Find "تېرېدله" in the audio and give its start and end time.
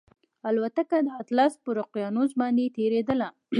2.77-3.27